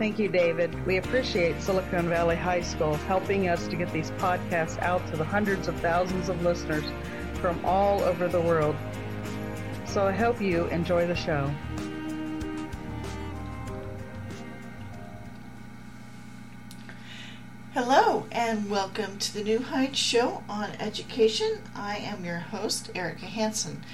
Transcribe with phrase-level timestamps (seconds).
[0.00, 0.86] Thank you, David.
[0.86, 5.24] We appreciate Silicon Valley High School helping us to get these podcasts out to the
[5.24, 6.84] hundreds of thousands of listeners
[7.34, 8.74] from all over the world.
[9.84, 11.52] So I hope you enjoy the show.
[17.74, 21.58] Hello, and welcome to the New Heights Show on Education.
[21.76, 23.84] I am your host, Erika Hanson.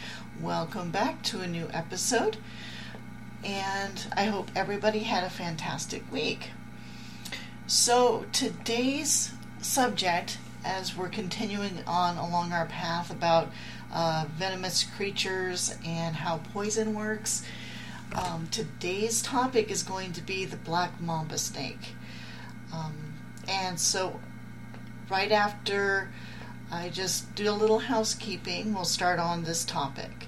[0.40, 2.36] Welcome back to a new episode
[3.46, 6.50] and I hope everybody had a fantastic week.
[7.68, 13.50] So, today's subject, as we're continuing on along our path about
[13.92, 17.44] uh, venomous creatures and how poison works,
[18.16, 21.94] um, today's topic is going to be the black mamba snake.
[22.72, 23.14] Um,
[23.48, 24.18] and so,
[25.08, 26.10] right after
[26.72, 30.25] I just do a little housekeeping, we'll start on this topic.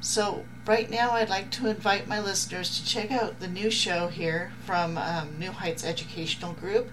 [0.00, 4.06] So, right now, I'd like to invite my listeners to check out the new show
[4.06, 6.90] here from um, New Heights Educational Group.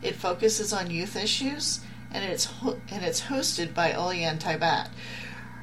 [0.00, 1.80] It focuses on youth issues,
[2.10, 4.88] and it's ho- and it's hosted by Oliane Taibat.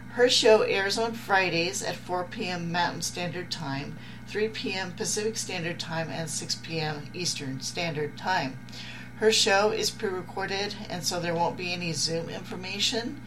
[0.10, 2.72] Her show airs on Fridays at 4 p.m.
[2.72, 3.98] Mountain Standard Time,
[4.28, 4.92] 3 p.m.
[4.92, 7.08] Pacific Standard Time, and 6 p.m.
[7.12, 8.60] Eastern Standard Time.
[9.16, 13.22] Her show is pre-recorded, and so there won't be any Zoom information.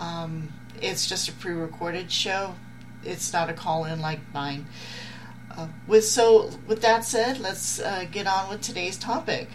[0.00, 2.56] Um, it's just a pre-recorded show
[3.06, 4.66] it's not a call in like mine.
[5.56, 9.48] Uh, with so with that said, let's uh, get on with today's topic.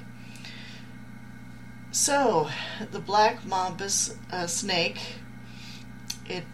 [1.91, 2.49] So,
[2.91, 3.89] the black mamba
[4.31, 4.99] uh, snake,
[6.25, 6.45] it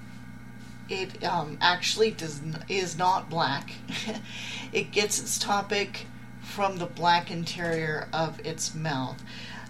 [0.90, 3.72] it um, actually does is not black.
[4.74, 6.08] it gets its topic
[6.42, 9.22] from the black interior of its mouth.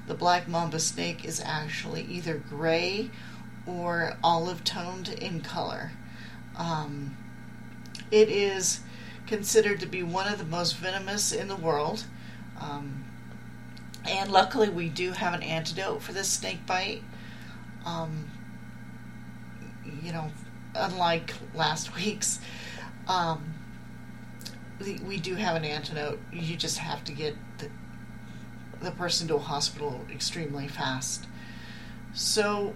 [0.07, 3.09] The black mamba snake is actually either gray
[3.65, 5.91] or olive toned in color.
[6.57, 7.16] Um,
[8.12, 8.81] it is
[9.28, 12.06] considered to be one of the most venomous in the world.
[12.59, 13.06] Um,
[14.07, 17.03] and luckily, we do have an antidote for this snake bite.
[17.85, 18.31] Um,
[20.01, 20.31] you know,
[20.73, 22.40] unlike last week's,
[23.07, 23.53] um,
[24.79, 26.19] we do have an antidote.
[26.31, 27.69] You just have to get the,
[28.79, 31.28] the person to a hospital extremely fast.
[32.13, 32.74] So,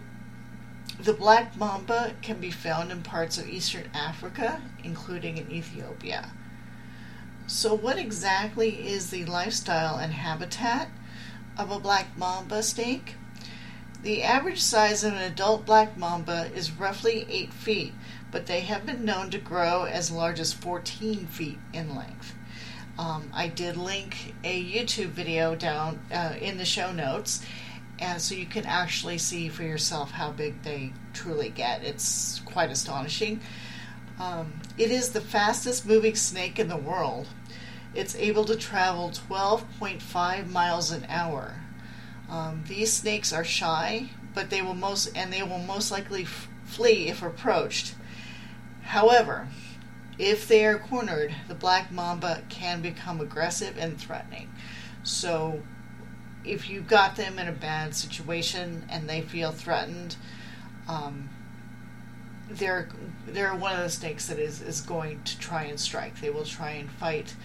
[1.00, 6.32] the black mamba can be found in parts of eastern Africa, including in Ethiopia.
[7.48, 10.90] So, what exactly is the lifestyle and habitat
[11.58, 13.16] of a black mamba snake?
[14.04, 17.94] The average size of an adult black mamba is roughly 8 feet,
[18.32, 22.34] but they have been known to grow as large as 14 feet in length.
[22.98, 27.44] Um, I did link a YouTube video down uh, in the show notes,
[28.02, 31.84] and so you can actually see for yourself how big they truly get.
[31.84, 33.40] It's quite astonishing.
[34.20, 37.28] Um, it is the fastest moving snake in the world.
[37.94, 41.56] It's able to travel 12.5 miles an hour.
[42.30, 46.48] Um, these snakes are shy, but they will most and they will most likely f-
[46.66, 47.94] flee if approached.
[48.84, 49.48] However,
[50.18, 54.52] if they are cornered, the black mamba can become aggressive and threatening.
[55.04, 55.62] So
[56.44, 60.16] if you got them in a bad situation and they feel threatened,
[60.88, 61.30] um,
[62.50, 62.90] they're
[63.28, 66.20] they're one of the snakes that is is going to try and strike.
[66.20, 67.36] They will try and fight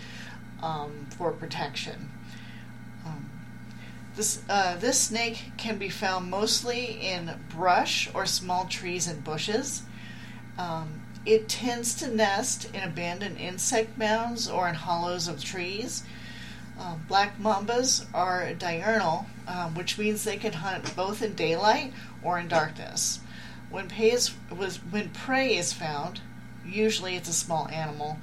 [0.63, 2.11] um, for protection.
[3.05, 3.31] Um,
[4.17, 9.83] this uh, this snake can be found mostly in brush or small trees and bushes.
[10.59, 16.05] Um, it tends to nest in abandoned insect mounds or in hollows of trees.
[16.78, 21.93] Uh, black mambas are diurnal, um, which means they can hunt both in daylight
[22.23, 23.20] or in darkness.
[23.70, 26.20] When prey is, was, when prey is found,
[26.64, 28.19] usually it's a small animal,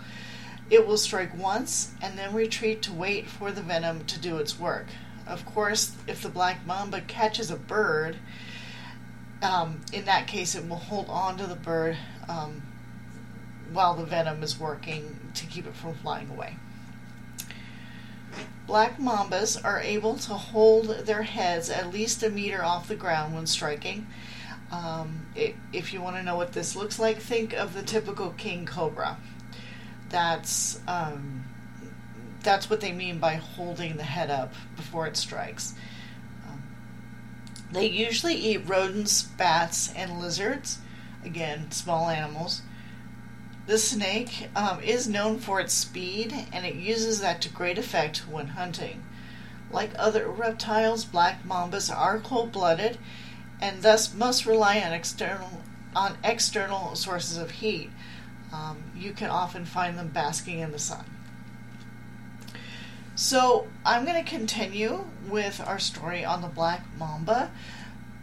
[0.70, 4.60] it will strike once and then retreat to wait for the venom to do its
[4.60, 4.88] work.
[5.28, 8.18] Of course, if the black mamba catches a bird,
[9.42, 11.98] um, in that case, it will hold on to the bird
[12.30, 12.62] um,
[13.72, 16.56] while the venom is working to keep it from flying away.
[18.66, 23.36] Black mambas are able to hold their heads at least a meter off the ground
[23.36, 24.08] when striking.
[24.72, 28.32] Um, it, if you want to know what this looks like, think of the typical
[28.32, 29.18] king cobra.
[30.10, 31.44] That's um,
[32.42, 35.76] that's what they mean by holding the head up before it strikes.
[36.48, 36.64] Um,
[37.72, 40.80] they usually eat rodents, bats, and lizards.
[41.24, 42.62] Again, small animals.
[43.66, 48.28] The snake um, is known for its speed and it uses that to great effect
[48.30, 49.04] when hunting.
[49.72, 52.98] Like other reptiles, black mambas are cold blooded
[53.62, 55.62] and thus must rely on external,
[55.96, 57.90] on external sources of heat.
[58.52, 61.06] Um, you can often find them basking in the sun.
[63.16, 67.52] So, I'm going to continue with our story on the black mamba.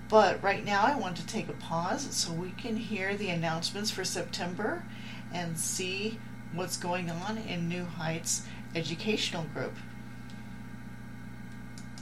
[0.09, 3.93] But right now, I want to take a pause so we can hear the announcements
[3.93, 4.83] for September
[5.33, 6.19] and see
[6.55, 9.75] what's going on in New Heights Educational Group.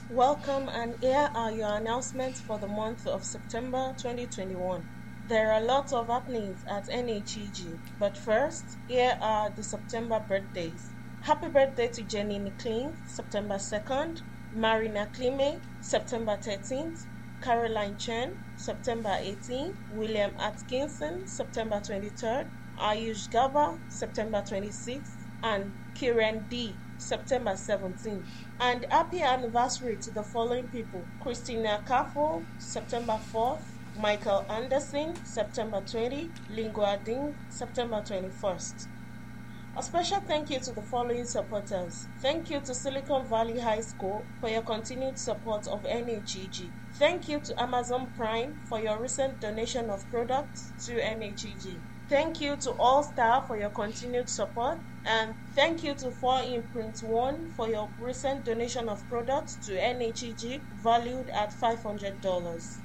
[0.09, 4.87] Welcome, and here are your announcements for the month of September 2021.
[5.27, 10.89] There are lots of happenings at NHEG, but first, here are the September birthdays.
[11.21, 14.23] Happy birthday to Jenny McLean, September 2nd,
[14.55, 17.05] Marina Klime, September 13th,
[17.41, 22.47] Caroline Chen, September 18th, William Atkinson, September 23rd,
[22.79, 28.25] Ayush Gaba, September 26th, and Kiran D, September 17th.
[28.59, 33.63] And happy anniversary to the following people Christina Kafo, September 4th,
[33.97, 38.87] Michael Anderson, September 20, Lingua Ding, September 21st.
[39.77, 42.07] A special thank you to the following supporters.
[42.21, 46.71] Thank you to Silicon Valley High School for your continued support of NHEG.
[46.93, 51.81] Thank you to Amazon Prime for your recent donation of products to NHEG.
[52.09, 54.79] Thank you to all staff for your continued support.
[55.05, 60.65] And thank you to 4 Imprint 1 for your recent donation of products to NHEG
[60.71, 62.81] valued at $500.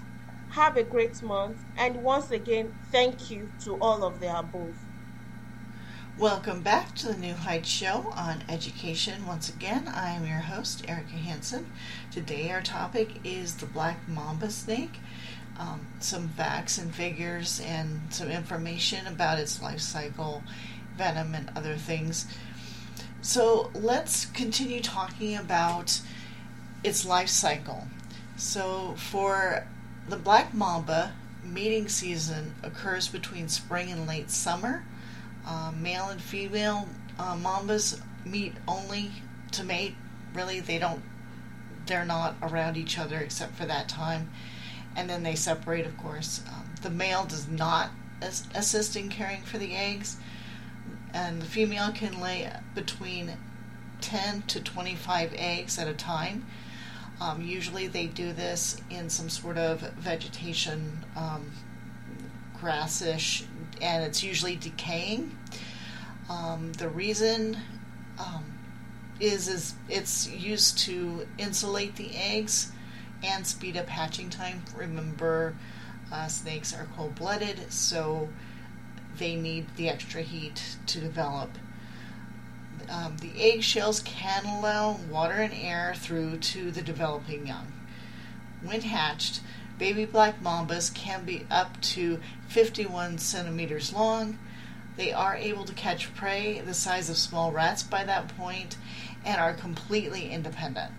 [0.52, 4.76] Have a great month, and once again, thank you to all of the above.
[6.20, 9.26] Welcome back to the New Heights Show on education.
[9.26, 11.70] Once again, I am your host, Erika Hansen.
[12.10, 15.00] Today, our topic is the black mamba snake.
[15.60, 20.42] Um, some facts and figures and some information about its life cycle
[20.96, 22.26] venom and other things.
[23.20, 26.00] So let's continue talking about
[26.82, 27.88] its life cycle.
[28.36, 29.66] So for
[30.08, 31.12] the black mamba,
[31.44, 34.84] mating season occurs between spring and late summer.
[35.46, 36.88] Uh, male and female
[37.18, 39.10] uh, mambas meet only
[39.52, 39.94] to mate.
[40.32, 41.02] Really, they don't.
[41.86, 44.30] They're not around each other except for that time,
[44.96, 45.86] and then they separate.
[45.86, 50.16] Of course, um, the male does not as- assist in caring for the eggs,
[51.12, 53.36] and the female can lay between
[54.00, 56.46] 10 to 25 eggs at a time.
[57.20, 61.50] Um, usually, they do this in some sort of vegetation, um,
[62.58, 63.44] grassish,
[63.80, 65.36] and it's usually decaying.
[66.30, 67.58] Um, the reason
[68.18, 68.44] um,
[69.18, 72.72] is is it's used to insulate the eggs
[73.22, 74.62] and speed up hatching time.
[74.76, 75.54] Remember,
[76.12, 78.28] uh, snakes are cold blooded, so
[79.18, 81.50] they need the extra heat to develop.
[82.88, 87.72] Um, the eggshells can allow water and air through to the developing young.
[88.62, 89.40] When hatched,
[89.78, 94.38] baby black mambas can be up to 51 centimeters long.
[94.96, 98.76] They are able to catch prey the size of small rats by that point
[99.24, 100.92] and are completely independent.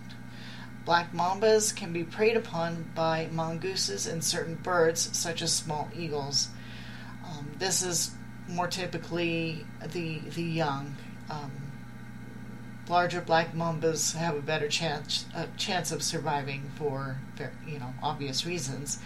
[0.84, 6.48] Black mambas can be preyed upon by mongooses and certain birds, such as small eagles.
[7.24, 8.10] Um, this is
[8.48, 10.96] more typically the the young.
[11.30, 11.52] Um,
[12.88, 17.18] larger black mambas have a better chance a chance of surviving for
[17.66, 18.98] you know obvious reasons,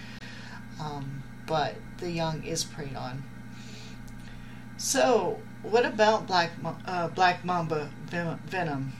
[0.81, 3.23] um, but the young is preyed on.
[4.79, 6.53] So, what about black
[6.87, 8.93] uh, black mamba venom?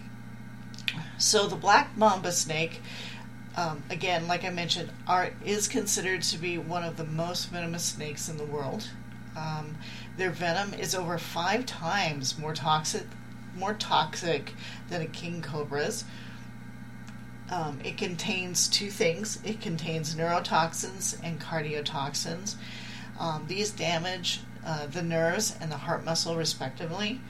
[1.19, 2.81] So the black mamba snake,
[3.57, 7.85] um, again, like I mentioned, are is considered to be one of the most venomous
[7.85, 8.89] snakes in the world.
[9.37, 9.77] Um,
[10.17, 13.05] their venom is over five times more toxic,
[13.57, 14.55] more toxic
[14.89, 16.05] than a king cobra's.
[17.51, 19.39] Um, it contains two things.
[19.45, 22.57] It contains neurotoxins and cardiotoxins.
[23.19, 27.21] Um, these damage uh, the nerves and the heart muscle, respectively.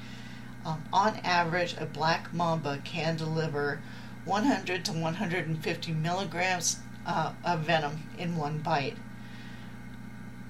[0.66, 3.80] Um, on average, a black mamba can deliver
[4.24, 8.96] 100 to 150 milligrams uh, of venom in one bite.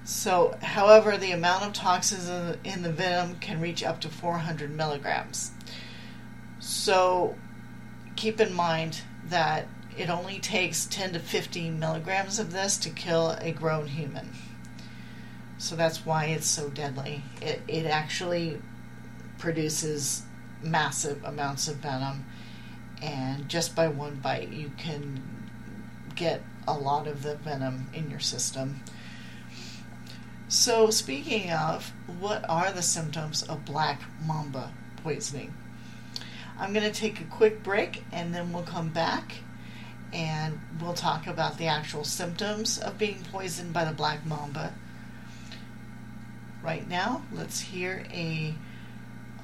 [0.03, 2.29] So, however, the amount of toxins
[2.63, 5.51] in the venom can reach up to 400 milligrams.
[6.59, 7.35] So,
[8.15, 13.37] keep in mind that it only takes 10 to 15 milligrams of this to kill
[13.39, 14.33] a grown human.
[15.59, 17.23] So that's why it's so deadly.
[17.41, 18.61] It, it actually
[19.37, 20.23] produces
[20.61, 22.25] massive amounts of venom,
[23.01, 25.21] and just by one bite, you can
[26.15, 28.83] get a lot of the venom in your system.
[30.49, 34.71] So, speaking of, what are the symptoms of black mamba
[35.03, 35.53] poisoning?
[36.57, 39.35] I'm going to take a quick break and then we'll come back
[40.11, 44.73] and we'll talk about the actual symptoms of being poisoned by the black mamba
[46.67, 48.53] right now, let's hear a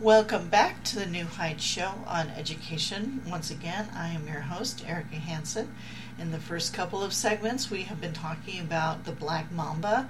[0.00, 3.22] Welcome back to the New Heights Show on Education.
[3.28, 5.74] Once again, I am your host, Erika Hansen.
[6.18, 10.08] In the first couple of segments, we have been talking about the black mamba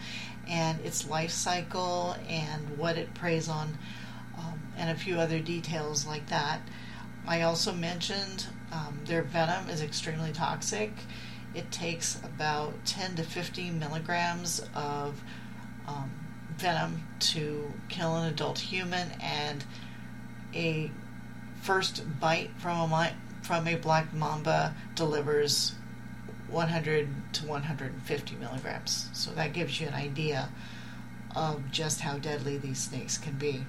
[0.48, 3.76] and its life cycle and what it preys on,
[4.38, 6.60] um, and a few other details like that.
[7.26, 10.92] I also mentioned um, their venom is extremely toxic
[11.54, 15.20] it takes about 10 to 15 milligrams of
[15.86, 16.10] um,
[16.60, 19.64] venom to kill an adult human, and
[20.54, 20.90] a
[21.62, 23.12] first bite from a
[23.42, 25.74] from a black mamba delivers
[26.48, 29.08] 100 to 150 milligrams.
[29.12, 30.50] So that gives you an idea
[31.34, 33.64] of just how deadly these snakes can be.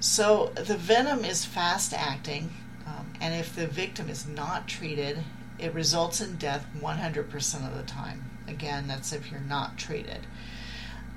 [0.00, 2.50] So the venom is fast acting,
[2.86, 5.24] um, and if the victim is not treated,
[5.58, 8.30] it results in death 100% of the time.
[8.46, 10.26] Again, that's if you're not treated.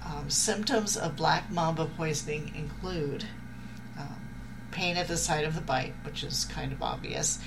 [0.07, 3.25] Um, symptoms of black mamba poisoning include
[3.99, 4.15] um,
[4.71, 7.39] pain at the site of the bite, which is kind of obvious,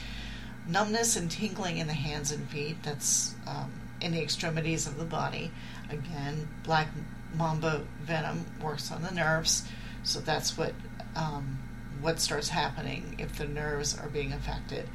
[0.68, 5.04] numbness and tingling in the hands and feet, that's um, in the extremities of the
[5.04, 5.50] body.
[5.88, 6.88] Again, black
[7.34, 9.66] mamba venom works on the nerves,
[10.02, 10.74] So that's what
[11.16, 11.58] um,
[12.00, 14.88] what starts happening if the nerves are being affected.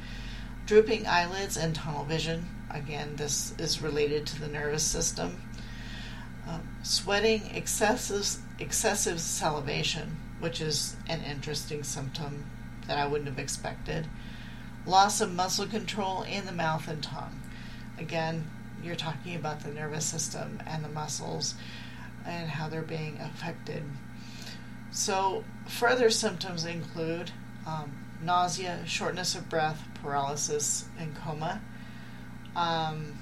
[0.66, 2.46] Drooping eyelids and tunnel vision.
[2.70, 5.40] Again, this is related to the nervous system.
[6.46, 12.46] Um, sweating, excessive excessive salivation, which is an interesting symptom
[12.86, 14.06] that I wouldn't have expected.
[14.86, 17.40] Loss of muscle control in the mouth and tongue.
[17.98, 18.48] Again,
[18.82, 21.54] you're talking about the nervous system and the muscles
[22.24, 23.82] and how they're being affected.
[24.90, 27.32] So, further symptoms include
[27.66, 31.60] um, nausea, shortness of breath, paralysis, and coma.
[32.54, 33.18] Um,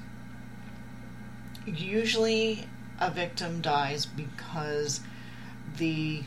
[1.66, 2.68] usually,
[3.00, 5.00] a victim dies because
[5.76, 6.22] the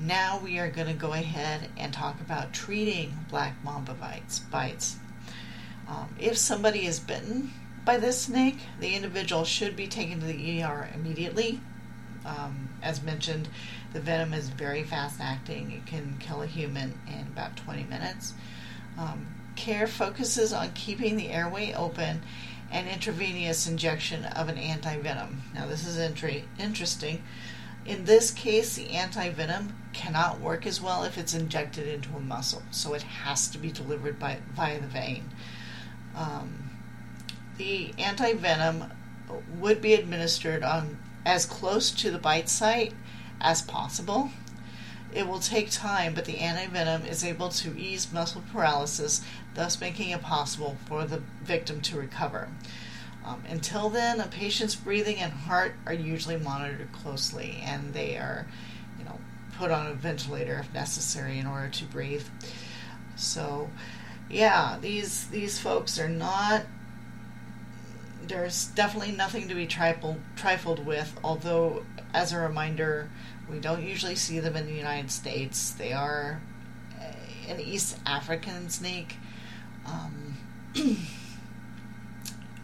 [0.00, 4.38] Now we are going to go ahead and talk about treating black mamba bites.
[4.38, 4.96] bites.
[5.88, 7.50] Um, if somebody is bitten
[7.84, 11.60] by this snake, the individual should be taken to the ER immediately
[12.26, 13.48] um, as mentioned,
[13.92, 15.70] the venom is very fast acting.
[15.70, 18.34] It can kill a human in about 20 minutes.
[18.98, 22.22] Um, care focuses on keeping the airway open
[22.70, 25.42] and intravenous injection of an anti venom.
[25.54, 27.22] Now, this is interesting.
[27.86, 32.20] In this case, the anti venom cannot work as well if it's injected into a
[32.20, 35.30] muscle, so it has to be delivered by, via the vein.
[36.16, 36.70] Um,
[37.56, 38.92] the anti venom
[39.58, 42.94] would be administered on as close to the bite site
[43.40, 44.30] as possible.
[45.12, 49.22] It will take time, but the antivenom is able to ease muscle paralysis,
[49.54, 52.48] thus making it possible for the victim to recover.
[53.24, 58.46] Um, until then, a patient's breathing and heart are usually monitored closely, and they are,
[58.98, 59.18] you know,
[59.58, 62.26] put on a ventilator if necessary in order to breathe.
[63.16, 63.70] So,
[64.30, 66.66] yeah, these these folks are not
[68.28, 73.08] there's definitely nothing to be trifled, trifled with, although, as a reminder,
[73.50, 75.70] we don't usually see them in the United States.
[75.70, 76.40] They are
[77.48, 79.16] an East African snake.
[79.86, 80.36] Um,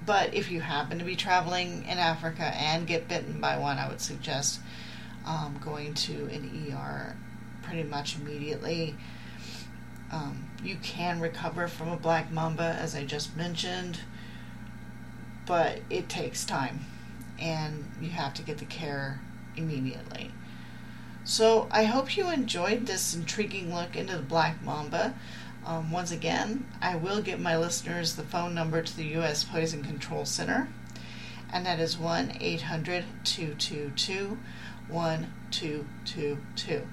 [0.06, 3.88] but if you happen to be traveling in Africa and get bitten by one, I
[3.88, 4.60] would suggest
[5.26, 7.16] um, going to an ER
[7.62, 8.96] pretty much immediately.
[10.10, 14.00] Um, you can recover from a black mamba, as I just mentioned
[15.46, 16.80] but it takes time
[17.38, 19.20] and you have to get the care
[19.56, 20.30] immediately.
[21.24, 25.14] So I hope you enjoyed this intriguing look into the black mamba.
[25.64, 29.44] Um, once again, I will give my listeners the phone number to the U.S.
[29.44, 30.68] Poison Control Center,
[31.52, 34.38] and that is 1 800 222
[34.88, 36.86] 1222.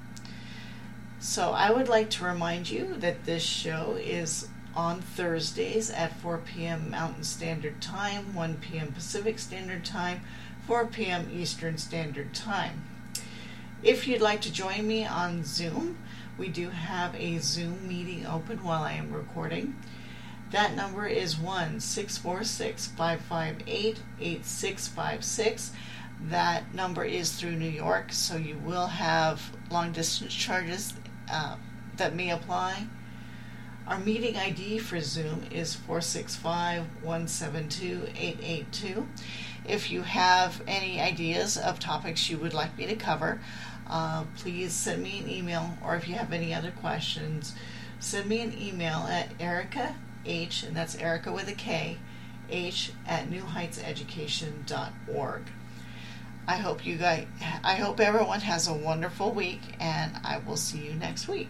[1.19, 6.39] So I would like to remind you that this show is on Thursdays at 4
[6.39, 6.89] p.m.
[6.89, 8.91] Mountain Standard Time, 1 p.m.
[8.91, 10.21] Pacific Standard Time,
[10.67, 11.29] 4 p.m.
[11.33, 12.83] Eastern Standard Time.
[13.81, 15.97] If you'd like to join me on Zoom,
[16.37, 19.75] we do have a Zoom meeting open while I am recording.
[20.51, 25.71] That number is 1 646 558 8656.
[26.21, 30.93] That number is through New York, so you will have long distance charges
[31.31, 31.55] uh,
[31.97, 32.87] that may apply.
[33.89, 39.07] Our meeting ID for Zoom is 465 172 882.
[39.67, 43.41] If you have any ideas of topics you would like me to cover,
[43.87, 47.55] uh, please send me an email, or if you have any other questions,
[47.99, 51.97] send me an email at Erika H, and that's Erika with a K,
[52.51, 55.41] H at newheightseducation.org.
[56.47, 57.25] I hope you guys,
[57.63, 61.49] I hope everyone has a wonderful week, and I will see you next week.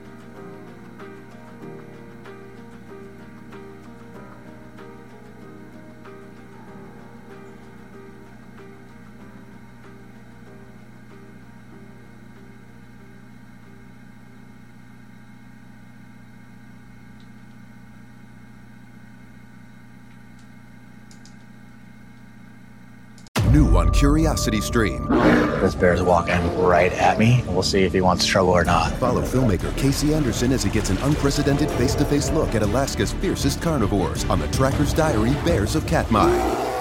[23.51, 25.05] New on Curiosity Stream.
[25.07, 27.43] This bear's walking right at me.
[27.49, 28.93] We'll see if he wants trouble or not.
[28.93, 33.11] Follow filmmaker Casey Anderson as he gets an unprecedented face to face look at Alaska's
[33.11, 36.31] fiercest carnivores on the Tracker's Diary Bears of Katmai.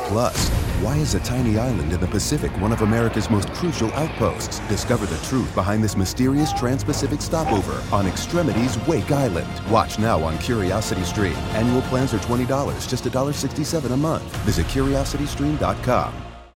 [0.07, 0.49] Plus,
[0.81, 4.61] why is a tiny island in the Pacific one of America's most crucial outposts?
[4.69, 9.51] Discover the truth behind this mysterious trans Pacific stopover on Extremities Wake Island.
[9.71, 11.37] Watch now on Curiosity Stream.
[11.53, 14.23] Annual plans are $20, just $1.67 a month.
[14.45, 16.30] Visit curiositystream.com.